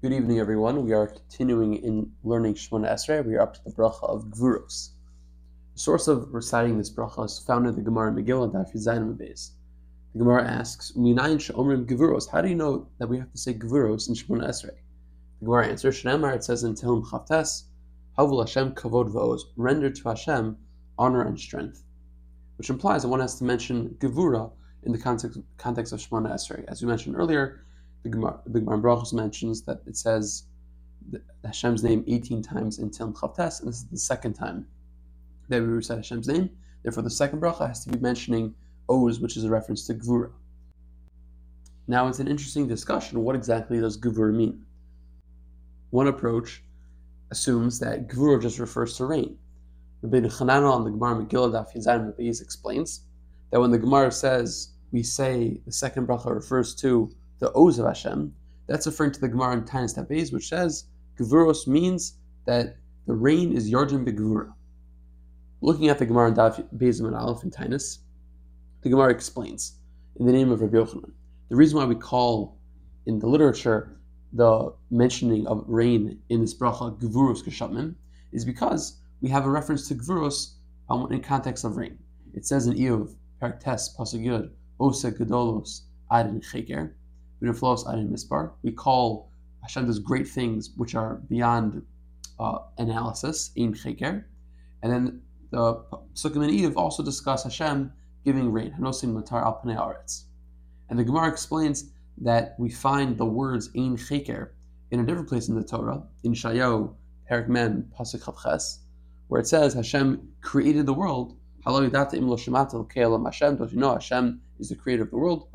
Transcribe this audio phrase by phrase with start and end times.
[0.00, 0.84] Good evening, everyone.
[0.84, 3.26] We are continuing in learning Shemona Esrei.
[3.26, 4.90] We are up to the bracha of Gvuros.
[5.74, 9.50] The source of reciting this bracha is found in the Gemara Megillah Daf Zayin Beis.
[10.12, 13.54] The Gemara asks, "Minayin she'omrim Gvuros." How do you know that we have to say
[13.54, 14.76] Gvuros in Shemona Esrei?
[15.40, 17.64] The Gemara answers, "Shneimar." It says in Tehillim Chavtes,
[18.16, 20.58] "Havul Hashem kavod v'oz." Render to Hashem
[20.96, 21.82] honor and strength,
[22.56, 24.52] which implies that one has to mention Gevura
[24.84, 26.64] in the context context of Shemona Esrei.
[26.66, 27.62] As we mentioned earlier
[28.10, 30.44] the Gemara, the Gemara Brachos mentions that it says
[31.44, 34.66] Hashem's name 18 times in Tehillim Chavtes, and this is the second time
[35.48, 36.50] that we recite Hashem's name.
[36.82, 38.54] Therefore, the second bracha has to be mentioning
[38.88, 40.30] Oz, which is a reference to Gvura.
[41.86, 43.22] Now, it's an interesting discussion.
[43.22, 44.64] What exactly does Gvura mean?
[45.90, 46.62] One approach
[47.30, 49.36] assumes that Gvura just refers to rain.
[50.02, 53.02] Rabbi Chananel on the Gemara Megillah Daf Yizayim explains
[53.50, 57.86] that when the Gemara says we say the second bracha refers to the Oz of
[57.86, 58.34] Hashem,
[58.66, 60.84] that's referring to the Gemara in Taanis Tabez, which says
[61.18, 62.14] Gevuros means
[62.46, 64.52] that the rain is Yardim Begvura.
[65.60, 67.98] Looking at the Gemara in Dav Bezim and Aleph in Taanis,
[68.82, 69.78] the Gemara explains
[70.20, 71.12] in the name of Rabbi Yochanan.
[71.48, 72.58] The reason why we call
[73.06, 73.96] in the literature
[74.32, 77.94] the mentioning of rain in this bracha Gevuros Geshamim
[78.32, 80.52] is because we have a reference to Gevuros
[80.90, 81.98] um, in context of rain.
[82.34, 86.92] It says in Iyov, Parak Tes, Pasuk Yud, Osa Gedolos, Adin Cheker,
[87.42, 88.52] Mispar.
[88.62, 89.30] We call
[89.62, 91.82] Hashem does great things which are beyond
[92.38, 94.24] uh, analysis, in cheker.
[94.82, 95.82] And then the
[96.14, 97.92] Sukkim and Eve also discuss Hashem
[98.24, 100.24] giving rain, Hanosim Matar al Aretz.
[100.88, 104.50] And the Gemara explains that we find the words in cheker
[104.90, 106.94] in a different place in the Torah, in Shayo,
[107.28, 108.78] Perak Mem, Pasuk Chavches,
[109.28, 111.36] where it says Hashem created the world.
[111.64, 112.12] Hashem, Don't
[113.72, 115.48] you know Hashem is the creator of the world?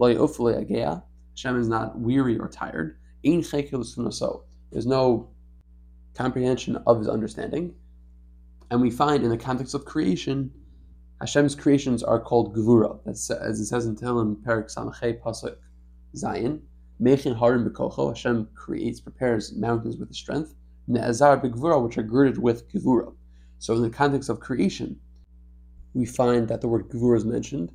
[0.00, 2.98] Hashem is not weary or tired.
[3.22, 5.30] There's no
[6.14, 7.74] comprehension of his understanding.
[8.70, 10.50] And we find in the context of creation,
[11.20, 12.98] Hashem's creations are called Gvura.
[13.04, 15.56] That's as it says in Tehillim, Perik Samachay Pasuk
[16.16, 16.62] Zion.
[17.02, 18.08] Mechin Harim Bekocho.
[18.08, 20.54] Hashem creates, prepares mountains with his strength.
[20.88, 23.12] Ne'azar Begvura, which are girded with Gvura.
[23.58, 24.98] So in the context of creation,
[25.92, 27.72] we find that the word Gvura is mentioned,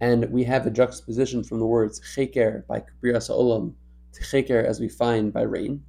[0.00, 3.74] and we have a juxtaposition from the words cheker by Kibrias Olam
[4.12, 5.82] to cheker as we find by rain.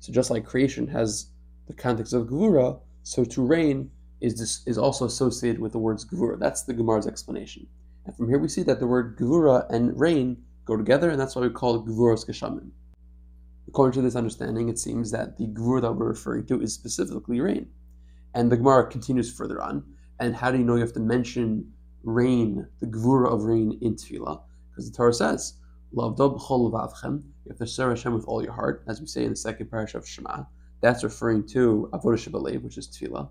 [0.00, 1.30] So just like creation has
[1.66, 6.04] the context of gvura, so to rain is this, is also associated with the words
[6.04, 6.38] gvura.
[6.38, 7.66] That's the Gemara's explanation.
[8.06, 11.34] And from here we see that the word gvura and rain go together, and that's
[11.34, 12.70] why we call it gvuros geshamim.
[13.66, 17.40] According to this understanding, it seems that the gvura that we're referring to is specifically
[17.40, 17.68] rain.
[18.34, 19.84] And the Gemara continues further on.
[20.20, 21.72] And how do you know you have to mention
[22.02, 25.54] rain, the gvura of rain in tefillah, because the Torah says,
[25.92, 29.24] "Love b'chol vavchem." You have to serve Hashem with all your heart, as we say
[29.24, 30.44] in the second parish of Shema.
[30.80, 33.28] That's referring to avodah shabalev, which is tefillah.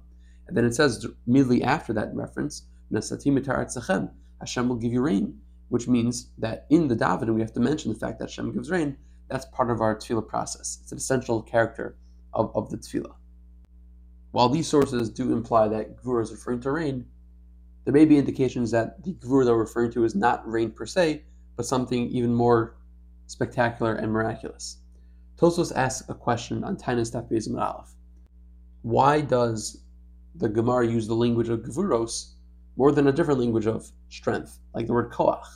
[0.47, 5.39] And then it says immediately after that reference, Hashem will give you rain,
[5.69, 8.69] which means that in the davening we have to mention the fact that Hashem gives
[8.69, 8.97] rain.
[9.29, 10.79] That's part of our tefillah process.
[10.81, 11.97] It's an essential character
[12.33, 13.15] of, of the tefillah.
[14.31, 17.05] While these sources do imply that gvura is referring to rain,
[17.87, 20.85] there may be indications that the Gvur that we're referring to is not rain per
[20.85, 21.23] se,
[21.55, 22.75] but something even more
[23.27, 24.79] spectacular and miraculous.
[25.37, 27.95] Tosfos asks a question on Taanis Daf Bezim Aleph.
[28.81, 29.85] Why does
[30.35, 32.33] the Gemara use the language of Gvuros
[32.75, 35.47] more than a different language of strength, like the word Koach?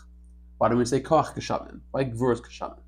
[0.58, 1.82] Why don't we say Koach Kashamim?
[1.92, 2.80] Why Gvuros Kashamim?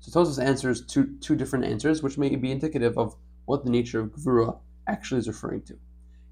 [0.00, 3.14] So Tosfos answers two, two different answers, which may be indicative of
[3.44, 4.58] what the nature of Gvura
[4.88, 5.78] actually is referring to.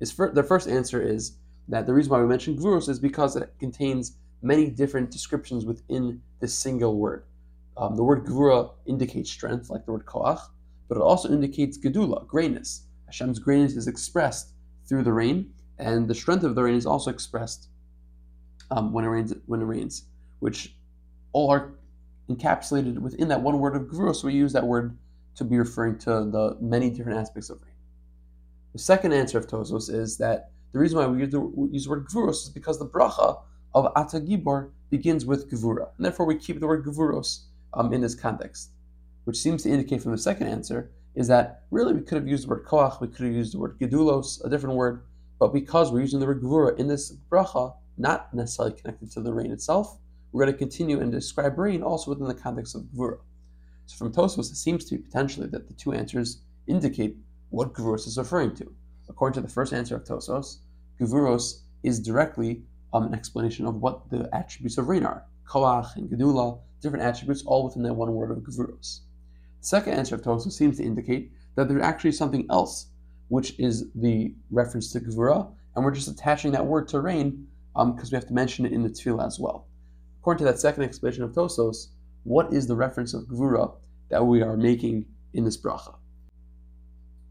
[0.01, 1.37] His the first answer is
[1.69, 6.21] that the reason why we mention Gvuros is because it contains many different descriptions within
[6.41, 7.25] this single word.
[7.77, 10.41] Um, the word Gvura indicates strength, like the word Koach,
[10.89, 12.87] but it also indicates Gedula, greatness.
[13.07, 14.53] Hashem's greatness is expressed
[14.89, 17.69] through the rain, and the strength of the rain is also expressed
[18.71, 19.35] um, when it rains.
[19.47, 20.05] When it rains,
[20.41, 20.75] which
[21.33, 21.75] all are
[22.29, 24.15] encapsulated within that one word of Gvura.
[24.15, 24.97] So we use that word
[25.37, 27.75] to be referring to the many different aspects of rain.
[28.73, 31.85] The second answer of Tosfos is that the reason why we use the, we use
[31.85, 33.41] the word gvuros is because the bracha
[33.75, 38.15] of Atagibor begins with gvura, and therefore we keep the word gvuros um, in this
[38.15, 38.71] context,
[39.25, 42.45] which seems to indicate from the second answer is that really we could have used
[42.45, 45.05] the word koach, we could have used the word gedulos, a different word,
[45.39, 49.33] but because we're using the word gvura in this bracha, not necessarily connected to the
[49.33, 49.99] rain itself,
[50.33, 53.19] we're going to continue and describe rain also within the context of gvura.
[53.87, 57.17] So from Tosfos, it seems to be potentially that the two answers indicate
[57.51, 58.73] what gvuros is referring to.
[59.13, 60.61] According to the first answer of Tosfos,
[60.99, 62.63] Gevuros is directly
[62.95, 65.27] um, an explanation of what the attributes of rain are.
[65.47, 69.01] Koach and Gedula, different attributes, all within that one word of Gevuros.
[69.61, 72.87] The second answer of Tosfos seems to indicate that there's actually something else,
[73.29, 78.09] which is the reference to Gvura, and we're just attaching that word to rain because
[78.09, 79.67] um, we have to mention it in the tefillah as well.
[80.21, 81.89] According to that second explanation of Tosfos,
[82.25, 83.75] what is the reference of Gvura
[84.09, 85.05] that we are making
[85.35, 85.97] in this bracha?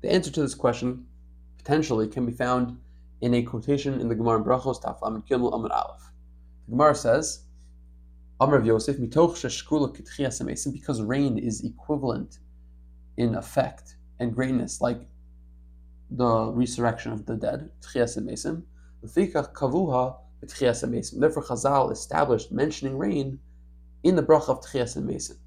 [0.02, 1.08] The answer to this question
[1.64, 2.78] potentially can be found
[3.22, 6.12] in a quotation in the Gemara in Brachos Taf Amid Gimel Amid Aleph.
[6.68, 7.44] The Gemara says,
[8.40, 12.40] Amr of Yosef, mitoch sheshkula because rain is equivalent
[13.18, 15.02] in effect and greatness, like
[16.10, 18.64] the resurrection of the dead, tchias emesim.
[19.06, 21.20] kavuha tchias emesim.
[21.20, 23.40] Therefore, Chazal established mentioning rain
[24.04, 25.38] in the bracha of tchias emesim.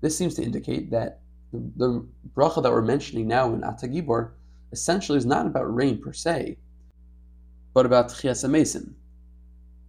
[0.00, 1.20] This seems to indicate that
[1.52, 4.32] the, the bracha that we're mentioning now in Atagibor
[4.76, 6.58] essentially is not about rain per se,
[7.74, 8.94] but about tchias emesim.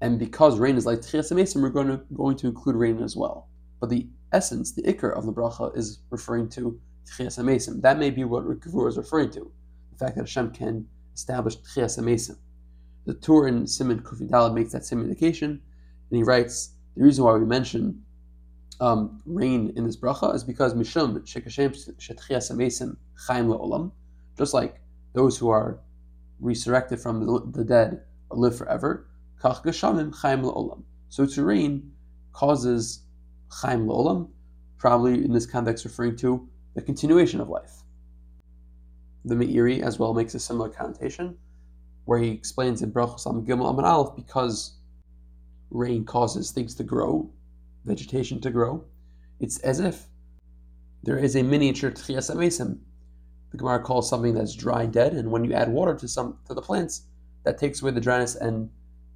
[0.01, 3.15] And because rain is like Tchias Mesim, we're going to, going to include rain as
[3.15, 3.47] well.
[3.79, 7.81] But the essence, the ikr of the bracha is referring to Tchias Mesim.
[7.81, 9.51] That may be what Gvur is referring to.
[9.91, 12.37] The fact that Hashem can establish Tchias Mesim.
[13.05, 17.33] The Tur in Simon Kufidal makes that same indication, and he writes the reason why
[17.33, 18.03] we mention
[18.79, 22.97] um, rain in this bracha is because Mishum Shekashem Shetchias Mesim
[23.27, 23.91] Chaim Le'olam,
[24.37, 24.79] just like
[25.13, 25.79] those who are
[26.39, 28.01] resurrected from the, dead
[28.31, 29.07] live forever.
[29.41, 31.91] So to rain
[32.33, 33.03] causes
[33.61, 34.29] chaim la'olam,
[34.77, 37.83] probably in this context referring to the continuation of life.
[39.25, 41.37] The Meiri as well makes a similar connotation,
[42.05, 44.77] where he explains in Brachos Am Gimel Aman Aleph because
[45.71, 47.29] rain causes things to grow,
[47.85, 48.85] vegetation to grow.
[49.39, 50.07] It's as if
[51.03, 52.79] there is a miniature Tchias Amesim.
[53.51, 56.53] The Gemara calls something that's dry dead, and when you add water to some to
[56.53, 57.03] the plants,
[57.44, 58.69] that takes away the dryness and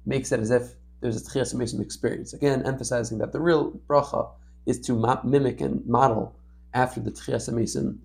[0.06, 2.32] makes it as if there's a Tchias Mesim experience.
[2.32, 4.30] Again, emphasizing that the real bracha
[4.66, 4.94] is to
[5.24, 6.34] mimic and model
[6.72, 7.98] after the Tchias Mesim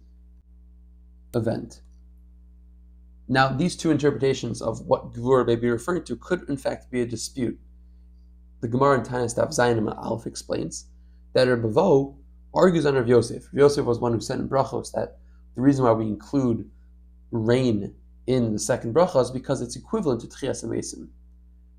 [1.34, 1.82] event.
[3.30, 7.02] Now, these two interpretations of what Gvur may be referring to could, in fact, be
[7.02, 7.60] a dispute.
[8.62, 10.86] The Gemara in Tanis Daf Zayin Aleph explains
[11.34, 12.14] that Rebbe
[12.54, 13.50] argues on Yosef.
[13.54, 15.20] Yosef was one who said in brachos that
[15.58, 16.70] the reason why we include
[17.32, 17.96] rain
[18.28, 21.08] in the second bracha is because it's equivalent to Tchias Mesim.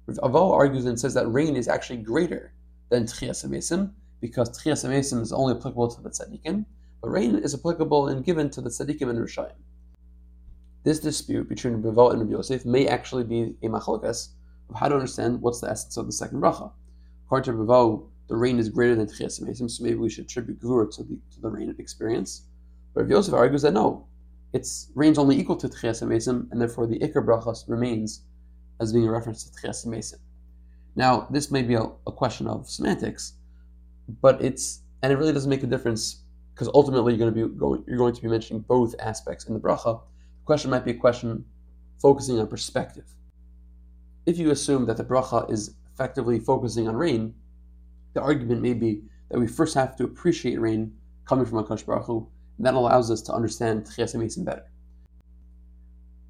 [0.09, 2.53] Aval argues and says that rain is actually greater
[2.89, 6.65] than Tchias Amesim because Tchias Amesim is only applicable to the Tzaddikim,
[7.01, 9.53] but rain is applicable and given to the Tzaddikim and Rishayim.
[10.83, 14.31] This dispute between Bavo and Rabbi Yosef may actually be a machlokas
[14.71, 16.73] of how to understand what's the essence of the second bracha.
[17.27, 20.59] According to Bavo, the rain is greater than Tchias Amesim, so maybe we should attribute
[20.59, 22.43] Gvur to the, to the rain experience.
[22.95, 24.07] But Rabbi Yosef argues that no,
[24.53, 28.23] it's rain's only equal to Tchias Amesim, and therefore the Iker brachas remains
[28.81, 30.19] as being a reference to Tchias Mesim.
[30.97, 33.35] Now, this may be a, a, question of semantics,
[34.21, 36.23] but it's and it really doesn't make a difference
[36.55, 39.55] because ultimately you're going to be going you're going to be mentioning both aspects in
[39.55, 40.01] the bracha.
[40.41, 41.45] The question might be a question
[42.01, 43.05] focusing on perspective.
[44.27, 47.35] If you assume that the bracha is effectively focusing on rain,
[48.15, 50.93] the argument may be that we first have to appreciate rain
[51.27, 52.29] coming from Akash Baruch Hu,
[52.59, 54.65] that allows us to understand Tchias better.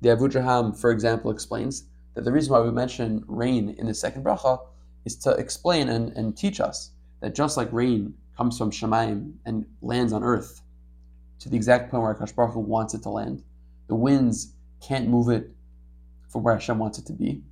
[0.00, 1.84] The Avudraham, for example, explains
[2.14, 4.58] that the reason why we mention rain in the second bracha
[5.04, 6.90] is to explain and, and teach us
[7.20, 10.62] that just like rain comes from Shemaim and lands on earth
[11.40, 13.42] to the exact point where Akash Baruch Hu wants it to land,
[13.88, 15.50] the winds can't move it
[16.28, 17.42] from where Hashem wants it to be.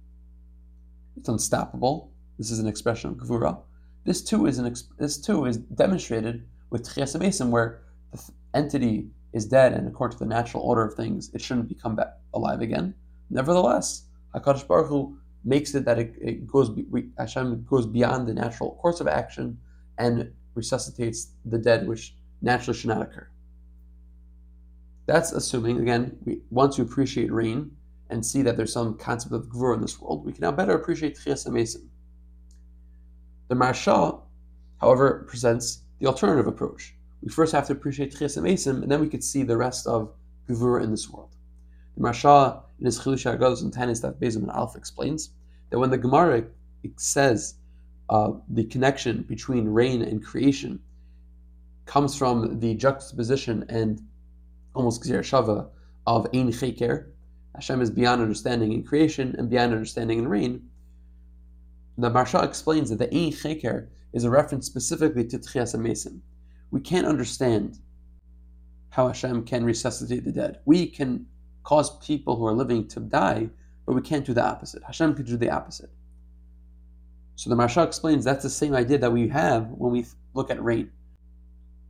[1.16, 2.12] It's unstoppable.
[2.38, 3.58] This is an expression of Gvura.
[4.04, 7.82] This too is an this too is demonstrated with Tchias where
[8.56, 12.14] entity is dead, and according to the natural order of things, it shouldn't become back
[12.34, 12.94] alive again.
[13.30, 16.70] Nevertheless, Hakadosh Baruch Hu makes it that it, it goes
[17.18, 19.58] Hashem goes beyond the natural course of action
[19.98, 23.28] and resuscitates the dead, which naturally should not occur.
[25.06, 27.70] That's assuming again, we, once you appreciate rain
[28.10, 30.72] and see that there's some concept of gvur in this world, we can now better
[30.72, 31.86] appreciate Tchias Amesim.
[33.48, 34.20] The Maharsha,
[34.80, 36.95] however, presents the alternative approach.
[37.22, 40.12] We first have to appreciate Tchias Amesim, and then we could see the rest of
[40.48, 41.34] gvur in this world.
[41.96, 45.30] The Maharsha in his Chilush Agados and Tanis that Bezim and Alpha explains
[45.70, 46.44] that when the Gemara
[46.96, 47.54] says
[48.10, 50.80] uh, the connection between rain and creation
[51.86, 54.02] comes from the juxtaposition and
[54.74, 55.68] almost Gzir Shava
[56.06, 57.06] of Ein Cheker,
[57.54, 60.68] Hashem is beyond understanding in creation and beyond understanding in rain.
[61.96, 66.20] The Maharsha explains that the Ein Cheker is a reference specifically to Tchias Mesim.
[66.70, 67.78] We can't understand
[68.90, 70.60] how Hashem can resuscitate the dead.
[70.64, 71.26] We can
[71.64, 73.50] cause people who are living to die,
[73.84, 74.82] but we can't do the opposite.
[74.84, 75.90] Hashem could do the opposite.
[77.36, 80.62] So the Maharsha explains that's the same idea that we have when we look at
[80.62, 80.90] rain.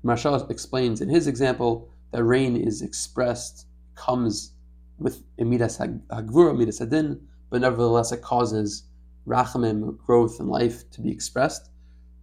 [0.05, 4.53] Maharsha explains in his example that rain is expressed, comes
[4.99, 8.85] with midas hagvura, midas adin, but nevertheless it causes
[9.27, 11.71] rachamim, growth and life to be expressed,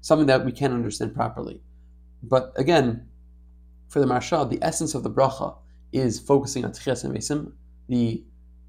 [0.01, 1.61] something that we can't understand properly.
[2.23, 3.07] But again,
[3.89, 5.55] for the Maharsha, the essence of the bracha
[5.91, 7.53] is focusing on tchias and.
[7.89, 8.23] The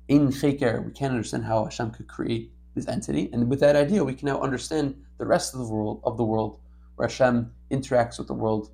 [0.09, 4.05] in cheker, we can't understand how Hashem could create this entity, and with that idea,
[4.05, 6.59] we can now understand the rest of the world of the world,
[6.97, 8.71] where Hashem interacts with the world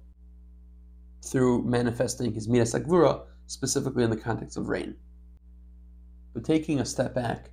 [1.22, 4.96] through manifesting His midas agvura, specifically in the context of rain.
[6.32, 7.50] But taking a step back,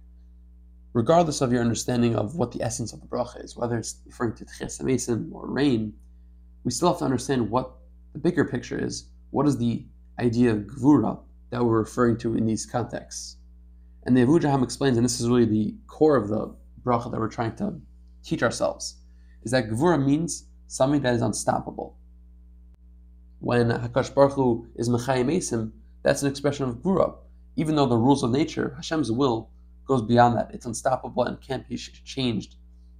[0.94, 4.34] regardless of your understanding of what the essence of the bracha is, whether it's referring
[4.36, 5.94] to tchias or rain,
[6.68, 7.78] we still have to understand what
[8.12, 9.06] the bigger picture is.
[9.30, 9.86] What is the
[10.20, 11.18] idea of gvura
[11.50, 13.38] that we're referring to in these contexts?
[14.04, 17.30] And the Avudraham explains, and this is really the core of the bracha that we're
[17.30, 17.80] trying to
[18.22, 18.98] teach ourselves,
[19.44, 21.96] is that gvura means something that is unstoppable.
[23.40, 25.72] When Hakadosh Baruch Hu is mechayim esim,
[26.04, 27.16] that's an expression of gvura.
[27.56, 29.52] Even though the rules of nature, Hashem's will,
[29.86, 30.54] goes beyond that.
[30.54, 32.58] It's unstoppable and can't be changed,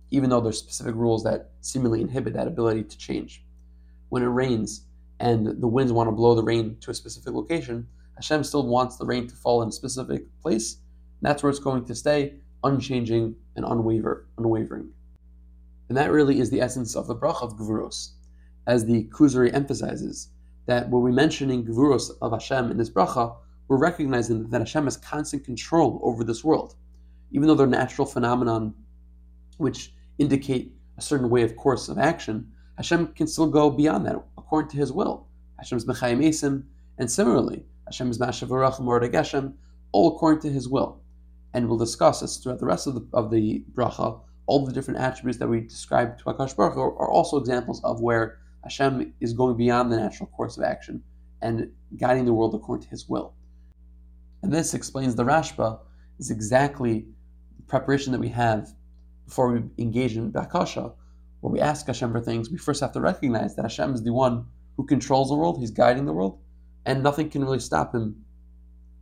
[0.10, 3.44] even though there's specific rules that seemingly inhibit that ability to change.
[4.10, 4.86] When it rains
[5.20, 8.98] and the winds want to blow the rain to a specific location, Hashem still wants
[8.98, 10.78] the rain to fall in a specific place.
[11.22, 14.90] that's where it's going to stay, unchanging and unwaver, unwavering.
[15.90, 18.12] And that really is the essence of the bracha of Gvuros.
[18.66, 20.30] As the Kuzari emphasizes,
[20.66, 23.36] that when we're mentioning Gvuros of Hashem in this bracha,
[23.68, 26.76] we're recognizing that Hashem has constant control over this world.
[27.32, 28.74] Even though they're natural phenomenon
[29.58, 34.16] which indicate a certain way of course of action, Hashem can still go beyond that
[34.38, 35.28] according to His will.
[35.58, 36.64] Hashem is Mechayim Esim,
[36.98, 39.54] and similarly, Hashem is Mashavarach Mordeg Hashem,
[39.92, 41.02] all according to His will.
[41.54, 44.20] And we'll discuss this throughout the rest of the, of the bracha.
[44.46, 48.02] All the different attributes that we describe to Akash Baruch Hu are also examples of
[48.02, 51.04] where Hashem is going beyond the natural course of action
[51.42, 53.34] and guiding the world according to His will.
[54.44, 55.80] And this explains the Rashba
[56.20, 57.08] is exactly
[57.58, 58.74] the preparation that we have
[59.26, 60.94] before we engage in Bakasha,
[61.42, 62.50] where we ask Hashem for things.
[62.50, 65.72] We first have to recognize that Hashem is the one who controls the world, He's
[65.72, 66.40] guiding the world,
[66.86, 68.24] and nothing can really stop Him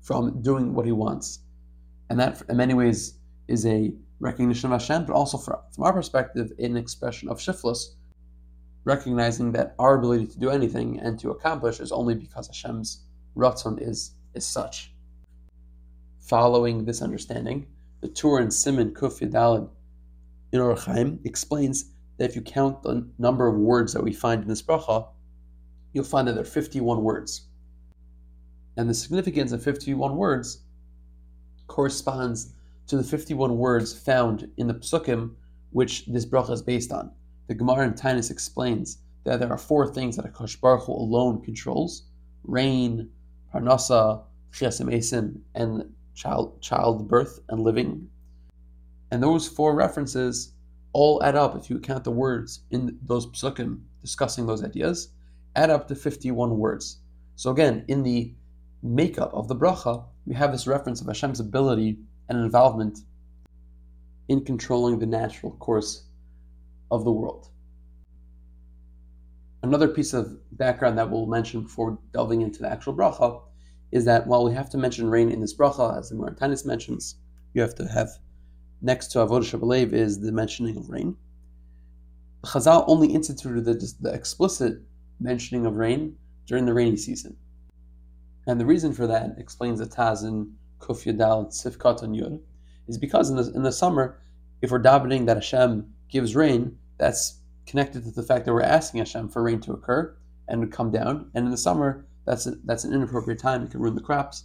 [0.01, 1.39] from doing what He wants.
[2.09, 5.93] And that, in many ways, is a recognition of Hashem, but also from, from our
[5.93, 7.95] perspective, an expression of shiflus,
[8.83, 13.03] recognizing that our ability to do anything and to accomplish is only because Hashem's
[13.35, 14.93] ratzon is, is such.
[16.19, 17.67] Following this understanding,
[18.01, 19.69] the Tur and Simon Kuf Yadalid
[20.51, 24.41] in Orach Chaim explains that if you count the number of words that we find
[24.41, 25.07] in this bracha,
[25.93, 27.48] you'll find that there are 51 words.
[28.77, 30.62] And the significance of 51 words
[31.67, 32.53] corresponds
[32.88, 35.36] to the 51 words found in the psukim
[35.72, 37.12] which this bracha is based on.
[37.48, 41.41] The Gemara in Tainus explains that there are four things that Akash Baruch Hu alone
[41.41, 42.03] controls:
[42.43, 43.10] rain,
[43.53, 48.07] parnasa, chiasim esim, and child, childbirth and living.
[49.12, 50.53] And those four references
[50.95, 55.09] all add up, if you count the words in those psukim discussing those ideas,
[55.53, 56.99] add up to 51 words.
[57.35, 58.33] So again, in the
[58.81, 61.99] makeup of the bracha, we have this reference of Hashem's ability
[62.29, 62.99] and involvement
[64.29, 66.05] in controlling the natural course
[66.89, 67.49] of the world.
[69.63, 73.41] Another piece of background that we'll mention before delving into the actual bracha
[73.91, 77.15] is that while we have to mention rain in this bracha, as the Martanis mentions,
[77.53, 78.11] you have to have
[78.85, 81.17] next to Avodah Shabalev is the mentioning of rain.
[82.43, 84.77] Chazal only instituted the, the explicit
[85.19, 86.15] mentioning of rain
[86.45, 87.35] during the rainy season.
[88.45, 92.39] And the reason for that, explains the Taz in Kuf Yadal Sifkat Yud,
[92.87, 94.21] is because in the, in the summer,
[94.61, 98.99] if we're davening that Hashem gives rain, that's connected to the fact that we're asking
[98.99, 100.15] Hashem for rain to occur
[100.47, 101.31] and to come down.
[101.33, 103.63] And in the summer, that's a, that's an inappropriate time.
[103.63, 104.43] It can ruin the crops,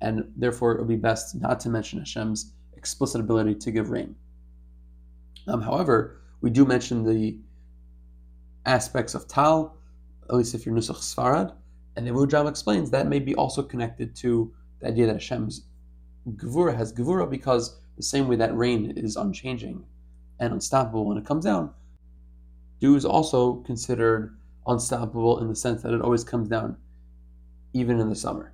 [0.00, 4.16] and therefore it would be best not to mention Hashem's explicit ability to give rain.
[5.46, 7.38] Um, however, we do mention the
[8.66, 9.76] aspects of Tal,
[10.28, 11.54] at least if you're Nusach Sfarad,
[11.94, 15.66] and the Mujam explains that may be also connected to the idea that Hashem's
[16.30, 19.84] Gevura has Gevura because the same way that rain is unchanging
[20.40, 21.72] and unstoppable when it comes down,
[22.80, 24.36] dew is also considered
[24.66, 26.76] unstoppable in the sense that it always comes down
[27.74, 28.52] even in the summer.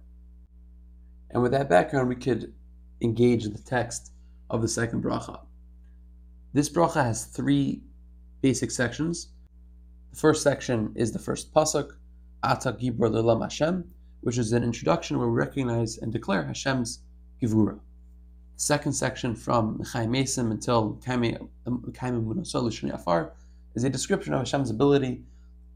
[1.31, 2.53] And with that background, we could
[3.01, 4.13] engage the text
[4.51, 5.41] of the second bracha.
[6.53, 7.83] This bracha has three
[8.41, 9.29] basic sections.
[10.11, 11.93] The first section is the first pasuk,
[12.43, 13.85] Ata Gibor Lelam Hashem,
[14.23, 17.01] which is an introduction where we recognize and declare Hashem's
[17.43, 17.79] Givura.
[18.57, 23.33] The second section from Mechai Mesim until Kaimim um, Munasol Afar
[23.75, 25.23] is a description of Hashem's ability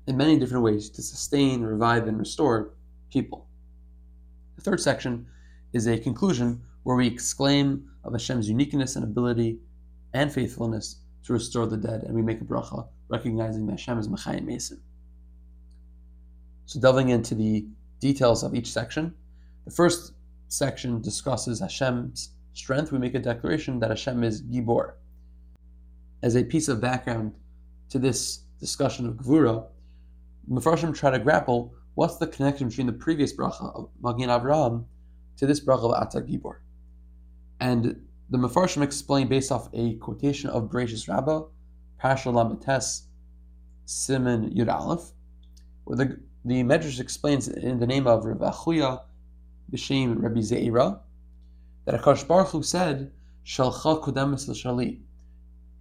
[0.07, 2.71] in many different ways to sustain, revive, and restore
[3.11, 3.47] people.
[4.57, 5.27] The third section
[5.73, 9.59] is a conclusion where we exclaim of Hashem's uniqueness and ability
[10.15, 14.09] and faithfulness to restore the dead, and we make a bracha recognizing that Hashem is
[14.09, 14.81] Mechayim Mason.
[16.67, 17.67] So, delving into the
[18.01, 19.15] details of each section,
[19.65, 20.15] the first
[20.49, 22.93] section discusses Hashem's strength.
[22.93, 24.95] We make a declaration that Hashem is Gibor.
[26.23, 27.35] As a piece of background
[27.91, 29.67] to this discussion of Gvura,
[30.51, 34.85] Mefarshim try to grapple what's the connection between the previous bracha of Magin Avraham
[35.37, 36.62] to this bracha of Ata Gibor.
[37.63, 41.45] And the Mefarshim explain based off a quotation of Bereshis Rabbah,
[42.03, 43.03] Parshal Lamites,
[43.85, 45.13] Simon Yud Aleph,
[45.85, 49.03] where the, the Medrash explains in the name of Rav Achuya,
[49.71, 50.99] B'Shem Rabbi Zeira,
[51.85, 53.13] that Akash Baruch Hu said,
[53.47, 54.99] Shalcha Kodemis L'Shali,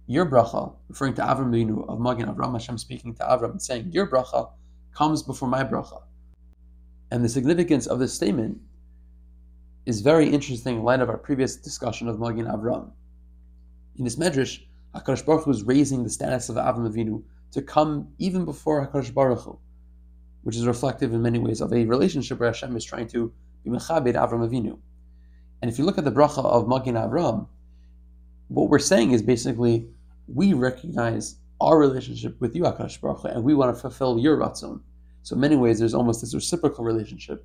[0.06, 3.90] your bracha, referring to Avram Binu of Magin Avram, Hashem speaking to Avram and saying,
[3.90, 4.52] Your bracha
[4.94, 6.00] comes before my bracha.
[7.10, 8.60] And the significance of this statement
[9.84, 12.90] is very interesting in light of our previous discussion of Magin Avram.
[13.96, 14.62] In this Medrash,
[14.94, 17.22] HaKadosh Baruch Hu is raising the status of Avram Avinu
[17.52, 19.58] to come even before HaKadosh Baruch Hu,
[20.42, 23.32] which is reflective in many ways of a relationship where Hashem is trying to
[23.64, 24.78] be Mechabed Avram Avinu.
[25.60, 27.48] And if you look at the bracha of Magin Avram,
[28.48, 29.88] what we're saying is basically
[30.28, 34.36] we recognize our relationship with you, Akash Baruch Hu, and we want to fulfill your
[34.36, 34.80] ratzon.
[35.22, 37.44] So in many ways, there's almost this reciprocal relationship,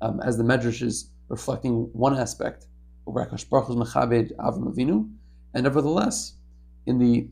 [0.00, 2.66] um, as the Medrash is reflecting one aspect
[3.06, 5.10] of Akash Baruch Mechabed Avram Avinu,
[5.54, 6.34] and nevertheless,
[6.86, 7.28] in the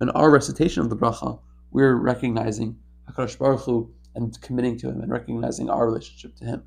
[0.00, 2.76] in our recitation of the bracha, we're recognizing
[3.10, 6.62] Hakadosh Baruch Hu and committing to Him and recognizing our relationship to Him.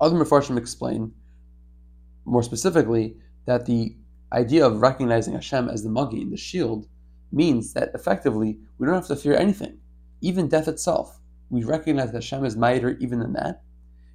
[0.00, 1.12] Other Mefarshim explain
[2.24, 3.96] more specifically that the
[4.32, 6.88] idea of recognizing Hashem as the Magi, the shield,
[7.30, 9.78] means that effectively we don't have to fear anything,
[10.20, 11.20] even death itself.
[11.52, 13.62] We recognize that Hashem is mightier even than that,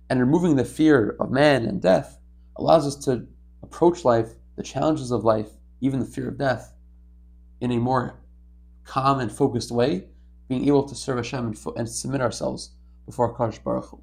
[0.09, 2.17] and removing the fear of man and death
[2.55, 3.27] allows us to
[3.61, 6.73] approach life, the challenges of life, even the fear of death,
[7.61, 8.19] in a more
[8.85, 10.05] calm and focused way,
[10.49, 12.71] being able to serve Hashem and, fo- and submit ourselves
[13.05, 14.01] before Kadosh Baruch Hu.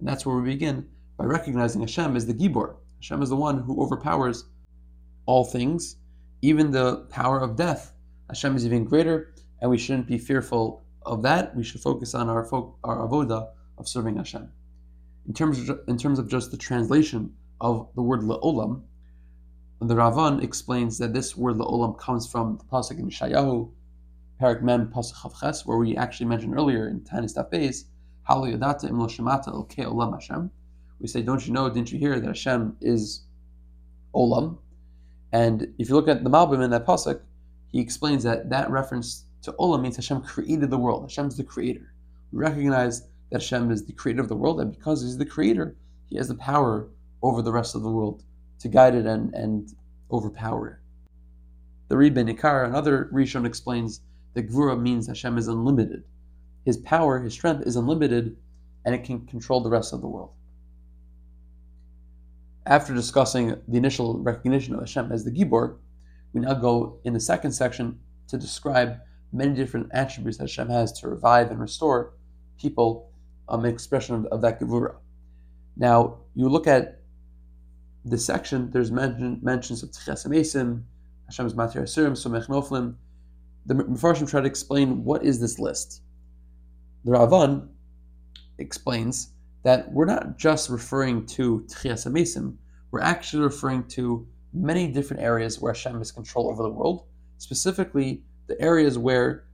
[0.00, 2.74] And that's where we begin by recognizing Hashem as the Gibor.
[2.96, 4.46] Hashem is the one who overpowers
[5.26, 5.94] all things,
[6.42, 7.92] even the power of death.
[8.28, 11.56] Hashem is even greater, and we shouldn't be fearful of that.
[11.56, 14.48] We should focus on our fo- our avoda of serving Hashem.
[15.26, 18.82] In terms of, in terms of just the translation of the word leolam,
[19.80, 23.70] the Ravan explains that this word leolam comes from the pasuk in Shayahu,
[24.40, 27.84] Parak Mem pasuk Chavches, where we actually mentioned earlier in Tanis Tafez,
[28.28, 30.50] Halu Yadata Im Lo Shemata El Olam Hashem.
[31.00, 33.24] We say, don't you know, didn't you hear that Hashem is
[34.14, 34.58] Olam,
[35.32, 37.20] and if you look at the Malbim in that pasuk,
[37.70, 41.02] he explains that that reference to Olam means Hashem created the world.
[41.02, 41.92] Hashem is the creator.
[42.32, 45.76] We recognize that Hashem is the creator of the world, and because He's the creator,
[46.08, 46.88] He has the power
[47.22, 48.24] over the rest of the world
[48.60, 49.72] to guide it and, and
[50.10, 50.76] overpower it.
[51.88, 54.00] The Reed Ben Ikar, another Rishon, explains
[54.34, 56.04] that Gvura means Hashem is unlimited.
[56.64, 58.36] His power, His strength is unlimited,
[58.84, 60.32] and it can control the rest of the world
[62.68, 65.76] after discussing the initial recognition of Hashem as the Gibor,
[66.32, 67.98] we now go in the second section
[68.28, 68.98] to describe
[69.32, 72.14] many different attributes that Hashem has to revive and restore
[72.60, 73.10] people,
[73.48, 74.96] um, an expression of, of that Gevura.
[75.76, 77.00] Now, you look at
[78.04, 80.82] this section, there's mention, mentions of Tchias Amesim,
[81.26, 82.94] Hashem's Matir Asurim, Somech Noflim.
[83.66, 86.02] The Mefarshim try to explain what is this list.
[87.04, 87.68] The Ravan
[88.58, 92.56] explains that we're not just referring to Tchias Amesim,
[92.90, 97.04] we're actually referring to many different areas where Hashem has control over the world,
[97.36, 99.44] specifically the areas where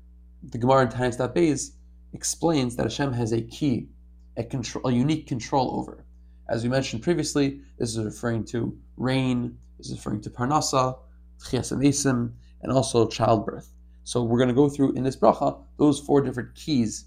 [0.42, 1.72] the Gemara in Tanis Beis
[2.12, 3.88] explains that Hashem has a key,
[4.36, 6.04] a, control, a unique control over.
[6.48, 10.98] As we mentioned previously, this is referring to rain, this is referring to Parnasa,
[11.40, 13.70] Tchias Amesim, and also childbirth.
[14.04, 17.06] So we're going to go through in this bracha those four different keys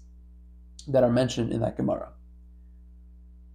[0.88, 2.10] that are mentioned in that Gemara.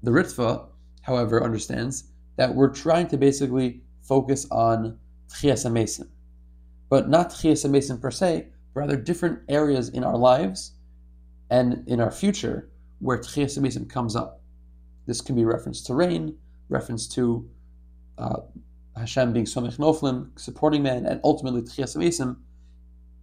[0.02, 0.65] The Ritva,
[1.02, 2.06] however, understands
[2.38, 4.98] that we're trying to basically focus on
[5.30, 6.08] Tchias Amesim,
[6.93, 10.73] but not Tchias Amesim per se, rather different areas in our lives
[11.49, 14.43] and in our future where Tchias Amesim comes up.
[15.08, 16.38] This can be reference to rain,
[16.69, 17.49] reference to
[18.19, 18.41] uh,
[18.95, 22.38] Hashem being Somech Noflim, supporting man, and ultimately Tchias Amesim.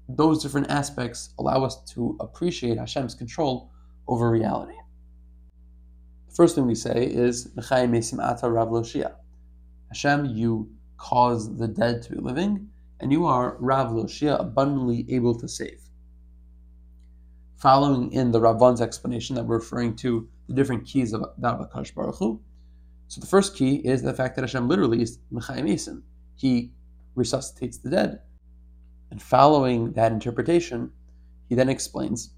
[0.09, 3.71] Those different aspects allow us to appreciate Hashem's control
[4.09, 4.75] over reality.
[6.29, 7.53] The first thing we say is
[9.95, 12.70] Hashem, you cause the dead to be living,
[13.01, 15.81] and you are Rav Loshia, abundantly able to save.
[17.61, 22.17] following in the Ravan's explanation that we're referring to the different keys of Davash Baruch
[22.17, 22.41] Hu.
[23.09, 26.03] So the first key is the fact that Hashem literally is Mechayim
[26.37, 26.73] He
[27.15, 28.21] resuscitates the dead.
[29.11, 30.91] And following that interpretation,
[31.51, 32.33] he then explains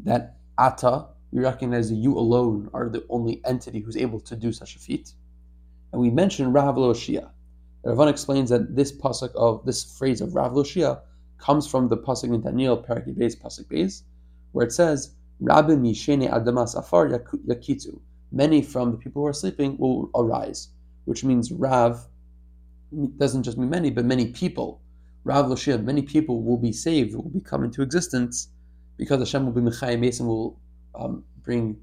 [0.00, 4.52] that Ata, we recognize that you alone are the only entity who's able to do
[4.52, 5.12] such a feat.
[5.92, 7.30] And we mention Rav Loshia.
[7.84, 11.00] Ravan explains that this pasuk of this phrase of Rav Loshia
[11.38, 14.02] comes from the pasuk in Daniel, Parak Beis, pasuk Beis,
[14.52, 18.00] where it says, Rabbi Mishene Adamas Afar Yakitu.
[18.32, 20.68] Many from the people who are sleeping will arise,
[21.04, 22.06] which means Rav
[23.16, 24.80] doesn't just mean many, but many people.
[25.24, 28.48] Rav Loshia, many people will be saved, will be come into existence
[28.96, 30.58] because Hashem will be Mechai Mason will
[30.94, 31.78] um, bring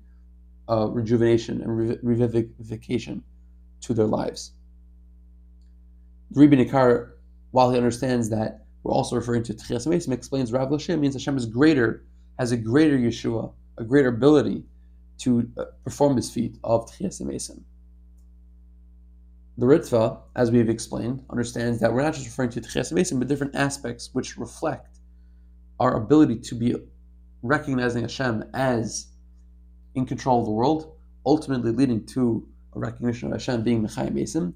[0.69, 3.21] uh, rejuvenation and revivification
[3.81, 4.51] to their lives.
[6.35, 7.13] Rebbe Nikar,
[7.51, 11.37] while he understands that we're also referring to Tchias Mason, explains Rav Loshia means Hashem
[11.37, 12.05] is greater
[12.37, 14.63] has a greater Yeshua, a greater ability
[15.19, 17.61] to uh, perform this feat of Tchias Mesim.
[19.57, 23.19] The Ritva, as we have explained, understands that we're not just referring to Tchias Mesim,
[23.19, 24.99] but different aspects which reflect
[25.79, 26.75] our ability to be
[27.41, 29.07] recognizing Hashem as
[29.95, 32.45] in control of the world, ultimately leading to
[32.75, 34.53] a recognition of Hashem being Mechayim Mesim.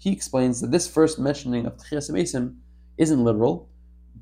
[0.00, 2.56] He explains that this first mentioning of Tchias Mesim
[2.96, 3.68] isn't literal,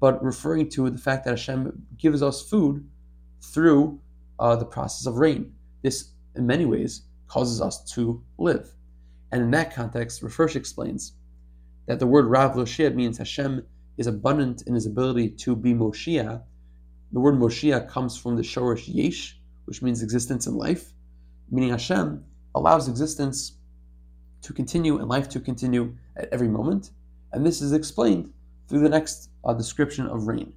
[0.01, 2.85] but referring to the fact that Hashem gives us food
[3.41, 4.01] through
[4.41, 5.53] uh, the process of rain.
[5.83, 8.69] This, in many ways, causes us to live.
[9.31, 11.13] And in that context, Rav Hirsch explains
[11.87, 13.65] that the word Rav Loshia means Hashem
[13.99, 16.43] is abundant in his ability to be Moshia.
[17.13, 20.93] The word Moshia comes from the Shorish Yesh, which means existence and life,
[21.53, 22.25] meaning Hashem
[22.57, 23.58] allows existence
[24.43, 26.91] to continue and life to continue at every moment.
[27.33, 28.33] And this is explained
[28.69, 30.53] through the next uh, description of rain.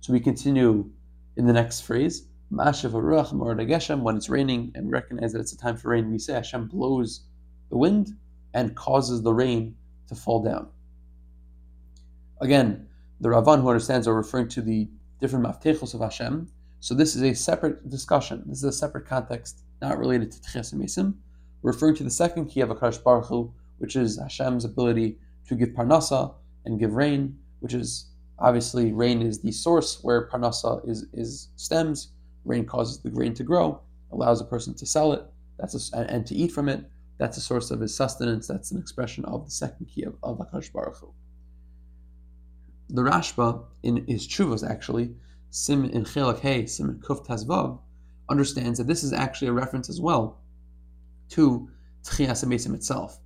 [0.00, 0.90] So we continue
[1.36, 6.10] in the next phrase, when it's raining and recognize that it's a time for rain,
[6.10, 7.22] we say Hashem blows
[7.70, 8.16] the wind
[8.54, 9.74] and causes the rain
[10.08, 10.68] to fall down.
[12.40, 12.86] Again,
[13.20, 14.88] the Ravan who understands are referring to the
[15.20, 16.48] different maftechos of Hashem.
[16.80, 18.44] So this is a separate discussion.
[18.46, 21.14] This is a separate context, not related to Tchias and Mesim.
[21.66, 25.70] Referring to the second key of Akash Baruch Hu, which is Hashem's ability to give
[25.70, 26.32] parnasa
[26.64, 28.06] and give rain, which is
[28.38, 32.12] obviously rain is the source where parnasa is, is stems.
[32.44, 33.80] Rain causes the grain to grow,
[34.12, 35.24] allows a person to sell it,
[35.58, 36.88] that's a, and to eat from it.
[37.18, 38.46] That's a source of his sustenance.
[38.46, 41.12] That's an expression of the second key of, of Akash Baruch Hu.
[42.90, 45.16] The Rashba in his Chuvas actually,
[45.50, 47.80] Sim in Chelak Hey, Sim in Kuf Tazvav,
[48.28, 50.38] understands that this is actually a reference as well
[51.30, 51.68] to
[52.04, 53.18] Tchias Mesim itself.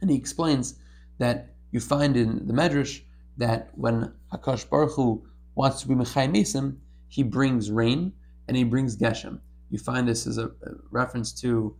[0.00, 0.76] And he explains
[1.18, 3.02] that you find in the Medrash
[3.36, 6.76] that when Hakash Baruch Hu wants to be Mechai Mesim,
[7.08, 8.12] he brings rain
[8.48, 9.40] and he brings Geshem.
[9.70, 10.50] You find this as a,
[10.90, 11.76] reference to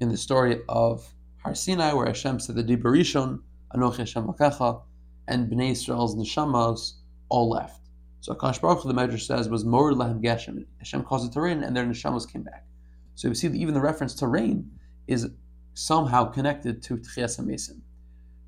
[0.00, 1.06] in the story of
[1.42, 3.40] Har Sinai, where Hashem said the Dibarishon,
[3.74, 4.82] Anoch Hashem Lakacha,
[5.28, 6.94] and Bnei Israel's Neshamas
[7.28, 7.88] all left.
[8.20, 10.64] So Hakash Baruch Hu, the Medrash says, was Mor Lahem Geshem.
[10.78, 12.66] Hashem caused it to rain, and their Neshamas came back.
[13.14, 14.70] So you see that even the reference to rain
[15.06, 15.28] is
[15.74, 17.80] somehow connected to Tchias HaMesim.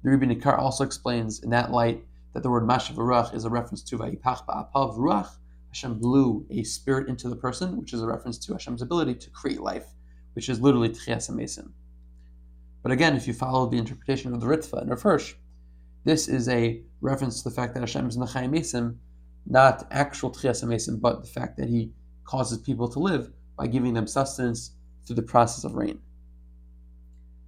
[0.03, 3.51] The Rebbe Nikar also explains in that light that the word Mashav Ruach is a
[3.51, 5.31] reference to Vayipach Ba'apav Ruach.
[5.69, 9.31] Hashem blew a spirit into the person, which is a reference to Hashem's ability to
[9.31, 9.87] create life,
[10.35, 11.71] which is literally Tchias HaMesim.
[12.83, 15.35] But again, if you follow the interpretation of the Ritva and Rav
[16.05, 18.97] this is a reference to the fact that Hashem is Nechayim Mesim,
[19.47, 21.93] not actual Tchias HaMesim, but the fact that He
[22.25, 24.73] causes people to live by giving them sustenance
[25.07, 26.01] through the process of rain.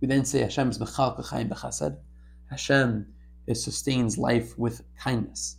[0.01, 1.97] We then say Hashem is Mechal B'chayim B'chasad.
[2.51, 3.07] Hashem
[3.47, 5.57] is, sustains life with kindness.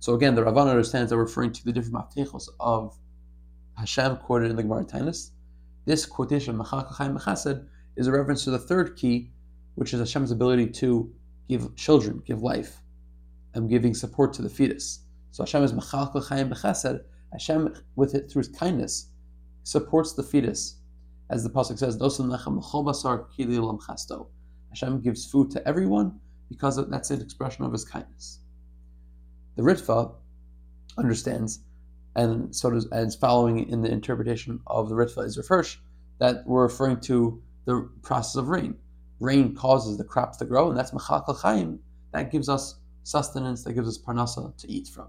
[0.00, 2.96] So again, the Ravan understands that referring to the different maftechos of
[3.76, 5.30] Hashem quoted in the Gemara Tainus.
[5.86, 7.66] This quotation, Mechal B'chayim B'chasad,
[7.96, 9.30] is a reference to the third key,
[9.74, 11.10] which is Hashem's ability to
[11.48, 12.82] give children, give life,
[13.54, 15.00] and giving support to the fetus.
[15.30, 17.00] So Hashem is Mechal B'chayim B'chasad.
[17.32, 19.08] Hashem, with it through kindness,
[19.68, 20.76] supports the fetus
[21.30, 21.98] as the pasuk says,
[24.70, 28.38] Hashem gives food to everyone because that's an expression of His kindness.
[29.56, 30.14] The Ritva
[30.96, 31.60] understands,
[32.16, 35.76] and so does, and following in the interpretation of the Ritva is Rav Hirsch,
[36.18, 38.74] that we're referring to the process of rain.
[39.20, 41.78] Rain causes the crops to grow, and that's Mechal Chaim.
[42.12, 45.08] That gives us sustenance, that gives us parnasa to eat from.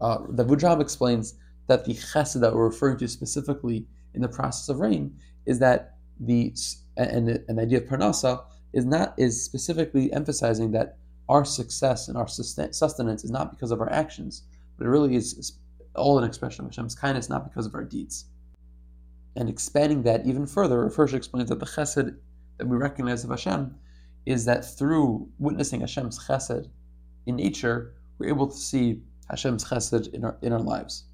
[0.00, 1.34] Uh, the Vujab explains
[1.70, 5.94] that the chesed that we're referring to specifically in the process of rain is that
[6.18, 6.52] the
[6.96, 10.96] and, the idea of parnasa is not is specifically emphasizing that
[11.28, 14.42] our success and our sustenance is not because of our actions,
[14.76, 15.52] but it really is
[15.94, 18.24] all an expression of Hashem's kindness, not because of our deeds.
[19.36, 22.16] And expanding that even further, First explains that the chesed
[22.58, 23.76] that we recognize of Hashem
[24.26, 26.68] is that through witnessing Hashem's chesed
[27.26, 31.04] in nature, we're able to see Hashem's chesed in our, in our lives.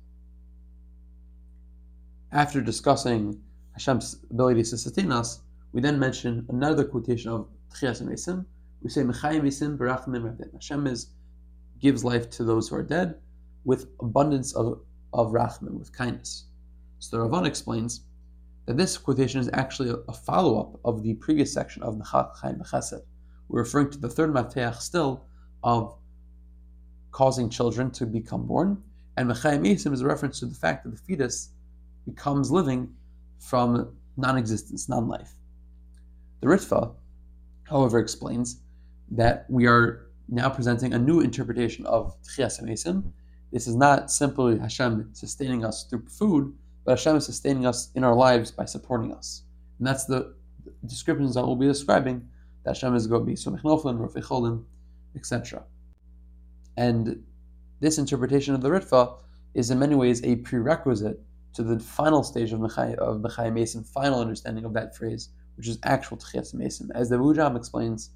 [2.36, 3.40] After discussing
[3.72, 5.40] Hashem's ability to sustain us,
[5.72, 8.44] we then mention another quotation of Tchias Mesim.
[8.82, 11.12] We say, Mechayim Mesim Barachmim Hashem is,
[11.80, 13.14] gives life to those who are dead
[13.64, 14.82] with abundance of,
[15.14, 16.44] of rachmim, with kindness.
[16.98, 18.02] So the Ravan explains
[18.66, 22.56] that this quotation is actually a, follow up of the previous section of Mechach Chaim
[22.56, 23.00] Bechesed.
[23.48, 25.24] We're referring to the third Mafteach still
[25.64, 25.96] of
[27.12, 28.82] causing children to become born,
[29.16, 31.52] and Mechayim Mesim is a reference to the fact that the fetus
[32.06, 32.94] becomes living
[33.38, 35.32] from non existence, non life.
[36.40, 36.94] The Ritva,
[37.64, 38.60] however, explains
[39.10, 43.12] that we are now presenting a new interpretation of Tchias Mesim.
[43.52, 46.52] This is not simply Hashem sustaining us through food,
[46.84, 49.42] but Hashem is sustaining us in our lives by supporting us.
[49.78, 50.34] And that's the
[50.86, 52.28] descriptions that we'll be describing
[52.64, 54.64] that Hashem is going to be Sumich Noflim, Rafi Cholim,
[55.14, 55.62] etc.
[56.76, 57.22] And
[57.80, 59.18] this interpretation of the Ritva
[59.54, 61.20] is in many ways a prerequisite
[61.56, 65.66] to the final stage of Mechai, of Mechai Mason, final understanding of that phrase, which
[65.66, 66.90] is actual Tchias Mason.
[66.94, 68.10] As the Wujam explains,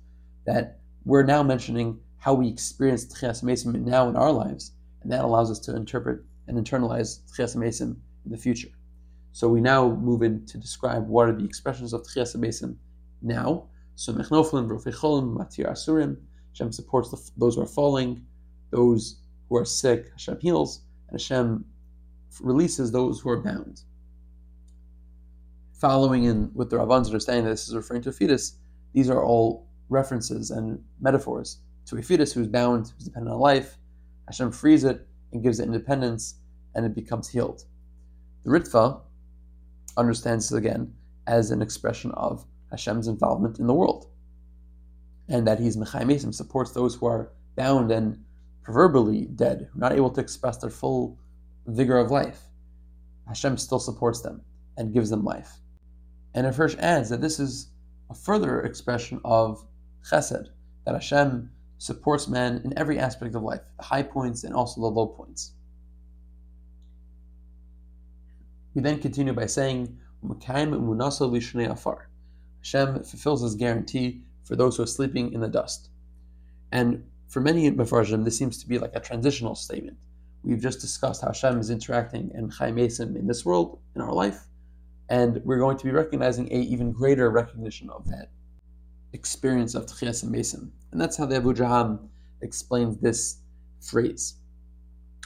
[0.45, 4.73] that we're now mentioning how we experience Tchias Mason now in our lives,
[5.03, 8.69] and that allows us to interpret and internalize Tchias Mason in the future.
[9.33, 12.79] So we now move in to describe what are the expressions of Tchias Mason
[13.23, 13.69] now.
[13.97, 16.19] So Mechnoflim, Roficholim, Matir Asurim,
[16.53, 18.23] Hashem supports the, those who are falling,
[18.71, 21.65] those who are sick, Hashem heals, and Hashem
[22.41, 23.83] releases those who are bound.
[25.73, 28.57] Following in with the Rabban's understanding that this is referring to a fetus,
[28.93, 33.79] these are all references and metaphors to a fetus who's bound, who's dependent on life.
[34.27, 36.37] Hashem frees it and gives it independence,
[36.75, 37.65] and it becomes healed.
[38.45, 39.01] The Ritva
[39.97, 40.93] understands this again
[41.27, 44.09] as an expression of Hashem's involvement in the world,
[45.29, 48.23] and that He's Mechaimesim, supports those who are bound and
[48.63, 51.19] proverbially dead, who are not able to express their full
[51.67, 52.43] vigor of life.
[53.29, 54.43] Hashem still supports them
[54.77, 55.53] and gives them life.
[56.35, 57.71] And Hirsch adds that this is
[58.11, 59.65] a further expression of
[60.05, 60.49] chesed,
[60.85, 64.87] that Hashem supports man in every aspect of life, the high points and also the
[64.87, 65.53] low points.
[68.75, 70.73] We then continue by saying, Hashem
[73.05, 75.89] fulfills his guarantee for those who are sleeping in the dust.
[76.71, 79.97] And for many Mefarshim, this seems to be like a transitional statement.
[80.43, 84.13] We've just discussed how Hashem is interacting and Chaim Mesim in this world, in our
[84.13, 84.47] life,
[85.09, 88.31] and we're going to be recognizing a even greater recognition of that
[89.13, 90.71] experience of Tchias and Mesim.
[90.93, 92.09] And that's how the Avudraham
[92.43, 93.39] explains this
[93.81, 94.37] phrase.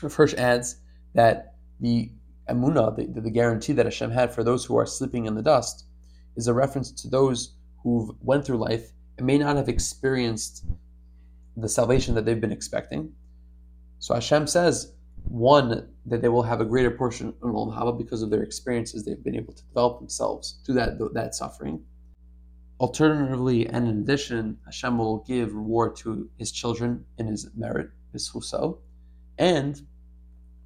[0.00, 0.77] Hirsch adds
[1.14, 2.11] that the
[2.48, 5.87] Amunah, the, the guarantee that Hashem had for those who are sleeping in the dust,
[6.37, 10.64] is a reference to those who've went through life and may not have experienced
[11.57, 13.12] the salvation that they've been expecting.
[13.98, 14.92] So Hashem says,
[15.25, 19.05] one, that they will have a greater portion in Olam Haba because of their experiences
[19.05, 21.83] they've been able to develop themselves through that, that suffering.
[22.81, 28.31] Alternatively, and in addition, Hashem will give reward to his children in his merit, his
[28.31, 28.79] chuso.
[29.39, 29.81] And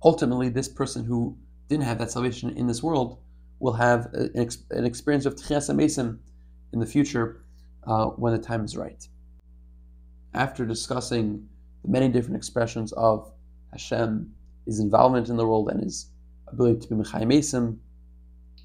[0.03, 1.37] ultimately, this person who
[1.69, 3.19] didn't have that salvation in this world
[3.61, 6.19] will have an, an experience of Tchias Mesim
[6.73, 7.45] in the future
[7.87, 9.07] uh, when the time is right.
[10.35, 11.49] After discussing
[11.83, 13.31] the many different expressions of
[13.73, 14.33] Hashem,
[14.69, 16.11] his involvement in the world, and his
[16.47, 17.79] ability to be Mechai Mesim,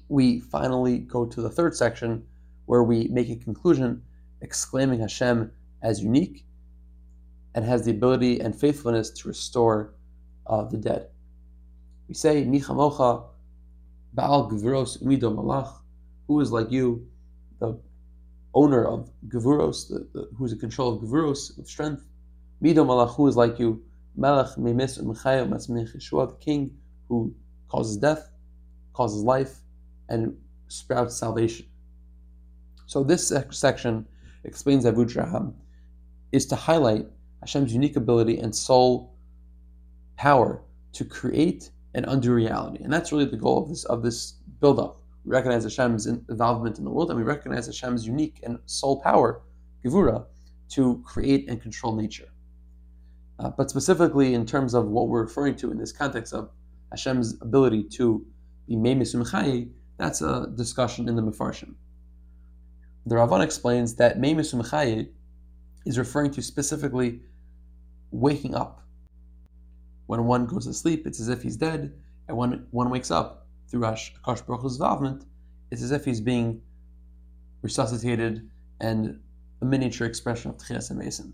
[0.08, 2.22] we finally go to the third section
[2.66, 4.02] where we make a conclusion
[4.42, 5.50] exclaiming Hashem
[5.82, 6.44] as unique
[7.54, 9.94] and has the ability and faithfulness to restore
[10.46, 11.08] uh, the dead.
[12.06, 13.24] We say, Michamocha
[14.12, 15.72] Baal Gvuros Umido Malach,
[16.28, 17.08] who is like you,
[17.60, 17.80] the
[18.52, 22.04] owner of Gvuros, the, the, who is in control of Gvuros, of strength.
[22.62, 23.82] Mido Malach, who is like you,
[24.16, 26.76] Melech Memis Umchayim Matzmich Yeshua, the king
[27.08, 27.34] who
[27.68, 28.30] causes death,
[28.92, 29.58] causes life,
[30.08, 30.36] and
[30.68, 31.66] sprouts salvation.
[32.86, 34.06] So this section
[34.44, 35.54] explains Avudraham
[36.32, 37.06] is to highlight
[37.40, 39.14] Hashem's unique ability and sole
[40.16, 42.82] power to create and undo reality.
[42.84, 45.00] And that's really the goal of this of this build-up.
[45.24, 49.42] We recognize Hashem's involvement in the world and we recognize Hashem's unique and sole power,
[49.84, 50.26] Gevura,
[50.70, 52.28] to create and control nature.
[53.38, 56.50] Uh, but specifically in terms of what we're referring to in this context of
[56.92, 58.24] Hashem's ability to
[58.68, 59.24] be Meimisum
[59.96, 61.74] that's a discussion in the Mefarshim.
[63.06, 65.08] The Ravan explains that Meimisum
[65.86, 67.20] is referring to specifically
[68.10, 68.80] waking up.
[70.06, 71.92] when one goes to sleep, it's as if he's dead,
[72.28, 75.24] and when one wakes up through Akash Baruch Hu's involvement,
[75.70, 76.60] it's as if he's being
[77.62, 78.48] resuscitated
[78.80, 79.20] and
[79.62, 81.32] a miniature expression of Tchias Mason.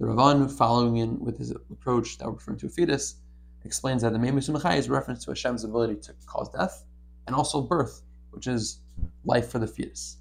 [0.00, 3.16] The Ravan, following in with his approach that we're referring to a fetus,
[3.64, 6.84] explains that the Memus Mechai is reference to Hashem's ability to cause death
[7.26, 8.80] and also birth, which is
[9.24, 10.18] life for the fetus.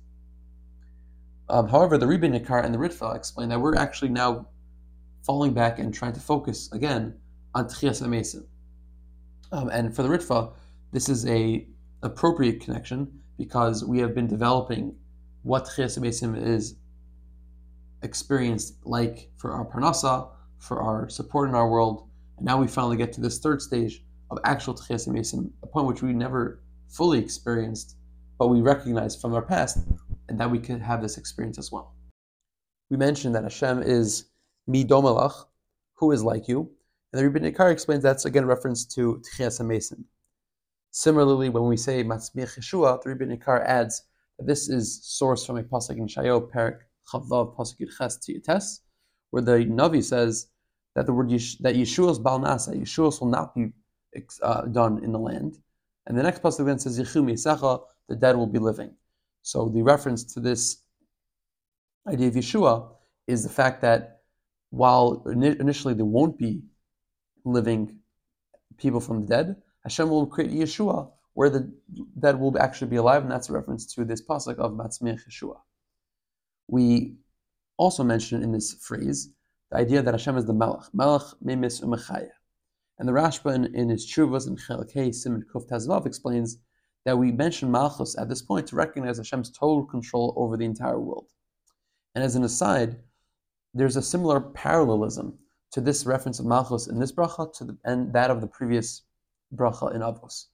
[1.49, 4.47] Um, however, the Rebbe Nikar and the Ritva explain that we're actually now
[5.23, 7.15] falling back and trying to focus again
[7.55, 8.45] on Tchias Amesim.
[9.51, 10.53] Um, and for the Ritva,
[10.91, 11.67] this is a
[12.01, 14.95] appropriate connection because we have been developing
[15.41, 16.75] what Tchias Amesim is
[18.03, 22.97] experienced like for our Parnasa, for our support in our world, and now we finally
[22.97, 25.07] get to this third stage of actual Tchias
[25.63, 27.97] a point which we never fully experienced,
[28.37, 29.79] but we recognize from our past,
[30.29, 31.95] and that we can have this experience as well.
[32.89, 34.25] We mentioned that Hashem is
[34.67, 35.45] Mi Domelach,
[35.95, 36.69] who is like you,
[37.11, 40.03] and the Rebbe Nikar explains that's again reference to Tchias Amesim.
[40.91, 44.03] Similarly, when we say Matzmiach Yeshua, the Rebbe Nikar adds
[44.37, 46.79] that this is sourced from a pasuk in Shayo, Perik
[47.11, 48.79] Chavav pasuk Ches Tiyates,
[49.31, 50.47] where the Navi says
[50.95, 53.73] that the word Yesh- that Yeshua's Bal Nasa, Yeshua's will not be
[54.41, 55.57] uh, done in the land,
[56.05, 58.91] and the next pasuk then says Yichum Yisecha, the dead will be living.
[59.41, 60.83] So the reference to this
[62.07, 62.89] idea of Yeshua
[63.27, 64.21] is the fact that
[64.69, 66.63] while initially there won't be
[67.45, 67.99] living
[68.77, 71.71] people from the dead, Hashem will create Yeshua where the
[72.19, 75.57] dead will actually be alive, and that's a reference to this pasuk of Matzmiach Yeshua.
[76.67, 77.15] We
[77.77, 79.29] also mention in this phrase
[79.71, 82.29] the idea that Hashem is the Melech, Melech Memis Umechaya.
[82.99, 86.59] And the Rashba in, in his Chuvas and Chelakei Simon Kuf Tazvav explains
[87.05, 90.99] that we mention Malchus at this point to recognize Hashem's total control over the entire
[90.99, 91.27] world.
[92.15, 92.97] And as an aside,
[93.73, 95.37] there's a similar parallelism
[95.71, 99.01] to this reference of Malchus in this bracha to the, and that of the previous
[99.55, 100.45] bracha in Avos.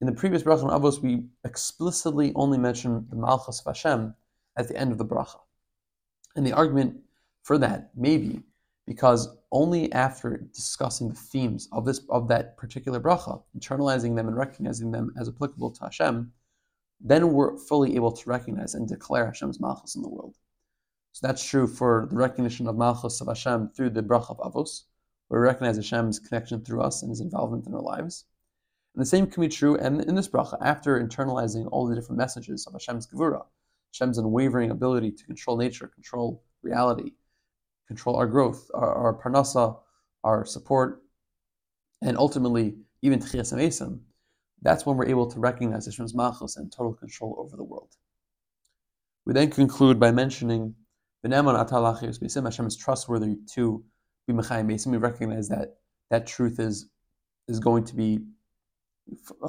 [0.00, 4.14] In the previous bracha in Avos, we explicitly only mention the Malchus of Hashem
[4.56, 5.38] at the end of the bracha.
[6.36, 7.00] And the argument
[7.42, 8.42] for that may be
[8.86, 14.36] because only after discussing the themes of this of that particular bracha, internalizing them and
[14.36, 16.32] recognizing them as applicable to Hashem,
[17.00, 20.36] then we're fully able to recognize and declare Hashem's malchus in the world.
[21.12, 24.84] So that's true for the recognition of malchus of Hashem through the bracha of Avos,
[25.28, 28.24] where we recognize Hashem's connection through us and His involvement in our lives.
[28.94, 32.18] And the same can be true and in this bracha after internalizing all the different
[32.18, 33.44] messages of Hashem's gevura,
[33.92, 37.12] Hashem's unwavering ability to control nature, control reality,
[37.86, 39.78] control our growth, our, our parnasa,
[40.24, 41.02] our support,
[42.02, 44.00] and ultimately even tchias amesim,
[44.62, 47.96] that's when we're able to recognize Hashem's malchus and total control over the world.
[49.26, 50.74] We then conclude by mentioning
[51.24, 53.84] Hashem is trustworthy to
[54.26, 54.86] be mechayim.
[54.86, 55.76] We recognize that
[56.10, 56.88] that truth is
[57.48, 58.20] is going to be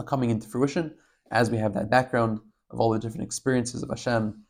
[0.05, 0.95] coming into fruition
[1.31, 2.39] as we have that background
[2.73, 4.43] of all the different experiences of Hashem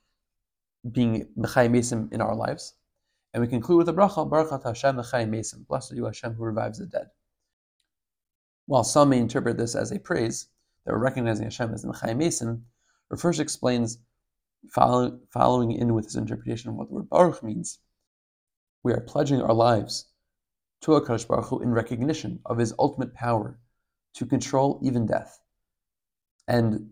[0.92, 2.76] being mechayim mesim in our lives.
[3.34, 5.66] And we conclude with a bracha, Baruch Hashem Mechayim Mesim.
[5.68, 7.08] Blessed are you, Hashem, who revives the dead.
[8.68, 10.48] While some may interpret this as a praise,
[10.86, 12.62] that we're recognizing Hashem as the Mechayim Mesim,
[13.10, 13.98] Rav explains,
[14.70, 17.80] follow, following in with his interpretation of what the word Baruch means,
[18.84, 20.06] we are pledging our lives
[20.82, 23.60] to HaKadosh Baruch Hu in recognition of his ultimate power
[24.14, 25.40] to control even death.
[26.48, 26.92] And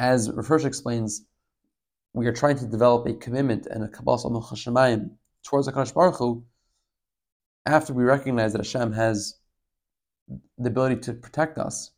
[0.00, 1.26] as Rav explains,
[2.14, 5.10] we are trying to develop a commitment and a Kabbalah al Hashemayim
[5.44, 6.42] towards HaKadosh Baruch Hu,
[7.66, 9.36] after we recognize that Hashem has
[10.56, 11.90] the ability to protect us,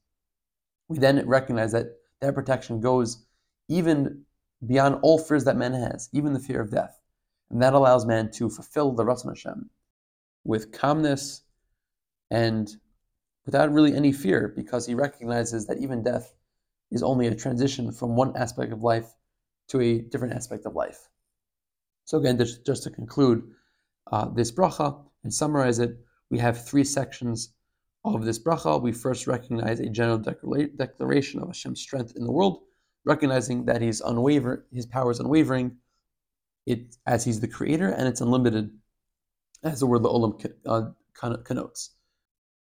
[0.89, 1.87] we then recognize that
[2.21, 3.25] that protection goes
[3.69, 4.23] even
[4.67, 7.01] beyond all fears that man has, even the fear of death.
[7.51, 9.71] And that allows man to fulfill the Ratzon Hashem
[10.43, 11.43] with calmness
[12.33, 12.69] and
[13.47, 16.35] without really any fear, because he recognizes that even death
[16.93, 19.15] is only a transition from one aspect of life
[19.69, 21.09] to a different aspect of life.
[22.05, 23.43] So again, just, to conclude
[24.13, 25.97] uh, this bracha and summarize it,
[26.31, 27.55] we have three sections
[28.05, 28.81] of this bracha.
[28.81, 32.61] We first recognize a general declaration of Hashem's strength in the world,
[33.05, 35.77] recognizing that He's unwavering, His power is unwavering,
[36.67, 38.71] it as He's the Creator, and it's unlimited,
[39.65, 40.35] as the word La'olam
[40.67, 41.91] uh, connotes.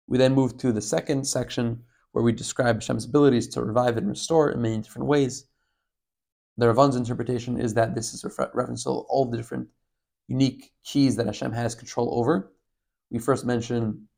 [0.07, 1.83] We then move to the second section
[2.13, 5.47] where we describe Hashem's abilities to revive and restore in many different ways.
[6.59, 9.69] The Ravon's interpretation is that this is refer- reference to all the different
[10.29, 12.53] unique keys that Hashem has control over.
[13.11, 14.09] We first mention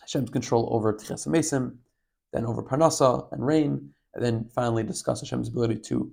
[0.00, 1.76] Hashem's control over Tchias Mesim,
[2.32, 6.12] then over Parnasa and rain, and then finally discuss Hashem's ability to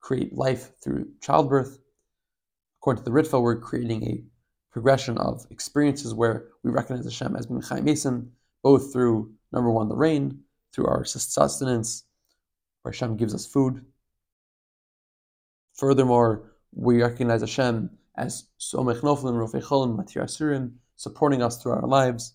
[0.00, 1.78] create life through childbirth.
[2.80, 4.22] According to the Ritva, we're creating a
[4.70, 8.30] progression of experiences where we recognize Hashem as being Mason,
[8.62, 10.40] both through number one, the rain,
[10.72, 12.04] through our sustenance,
[12.82, 13.84] where Hashem gives us food.
[15.74, 22.34] Furthermore, we recognize Hashem as Somech Noflim, Rofei Matir Asurim, supporting us through our lives.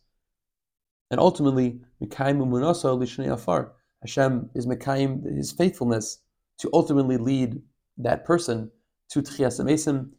[1.12, 3.74] And ultimately, Mekayim Umunasa Lishnei Afar.
[4.02, 6.20] Hashem is Mekayim, his faithfulness
[6.60, 7.62] to ultimately lead
[7.98, 8.72] that person
[9.10, 10.10] to Tchias Amesim,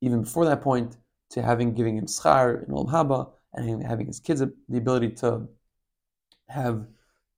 [0.00, 0.96] even before that point,
[1.30, 5.48] to having giving him schar in Olam Haba, and having his kids the ability to
[6.48, 6.86] have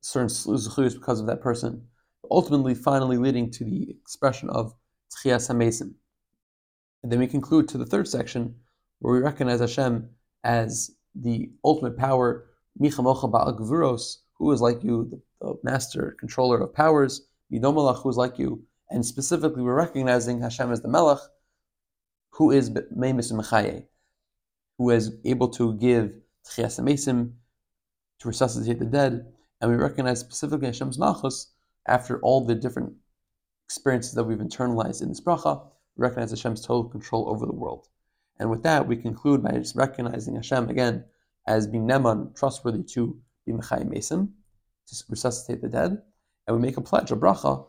[0.02, 1.82] certain zechuyos because of that person,
[2.30, 4.74] ultimately, finally leading to the expression of
[5.10, 5.94] Tchias Hamesim.
[7.02, 8.54] And then we conclude to the third section,
[9.00, 10.08] where we recognize Hashem
[10.44, 12.46] as the ultimate power,
[12.80, 15.20] Michamocha Ba'al Gvuros, who is like you, the,
[15.64, 20.82] master controller of powers, Midomalach, who is like you, and specifically we're recognizing Hashem as
[20.82, 21.18] the Melech,
[22.30, 23.84] who is Meimis Mechaye,
[24.78, 26.12] who is able to give
[26.46, 26.76] Tchias
[28.18, 29.26] to resuscitate the dead,
[29.62, 31.52] and we recognize specifically Hashem's Malchus
[31.86, 32.92] after all the different
[33.64, 35.64] experiences that we've internalized in this bracha,
[35.96, 37.86] we recognize Hashem's total control over the world.
[38.40, 41.04] And with that, we conclude by just recognizing Hashem again
[41.46, 44.30] as being Neman, trustworthy to be Mechayim Mesim,
[44.88, 46.02] to resuscitate the dead,
[46.46, 47.64] and we make a pledge, a bracha,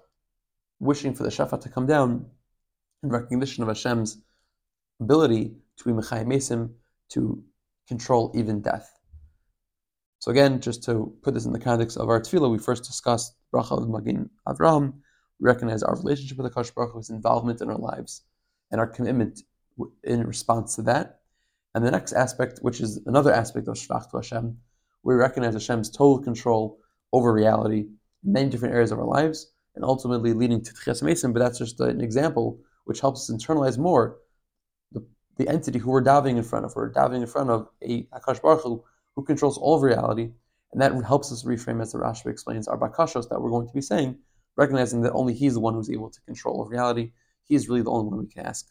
[0.79, 2.25] wishing for the Shafat to come down
[3.03, 4.17] in recognition of Hashem's
[4.99, 6.71] ability to be Mechayim Mesim,
[7.09, 7.43] to
[7.87, 8.99] control even death.
[10.23, 13.35] So again, just to put this in the context of our tefillah, we first discussed
[13.53, 14.93] bracha of Magin Avraham.
[15.37, 18.23] We recognize our relationship with the Kadosh Baruch Hu's involvement in our lives
[18.71, 19.41] and our commitment
[20.05, 21.19] in response to that.
[21.75, 24.57] And the next aspect, which is another aspect of Shvach to Hashem,
[25.03, 26.79] we recognize Hashem's total control
[27.11, 27.79] over reality
[28.23, 31.33] in many different areas of our lives, and ultimately leading to Tchias Mason.
[31.33, 34.19] But that's just an example which helps us internalize more
[34.93, 35.05] the,
[35.35, 36.73] the entity who we're diving in front of.
[36.77, 38.85] We're diving in front of a Akash Baruch Hu
[39.15, 40.31] who controls all of reality,
[40.71, 43.73] and that helps us reframe, as the Rashi explains, our bakashos that we're going to
[43.73, 44.17] be saying,
[44.55, 47.11] recognizing that only He's the one who's able to control reality.
[47.43, 48.67] He's really the only one we can ask.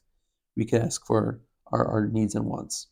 [0.57, 2.89] We can ask for our, our needs and wants.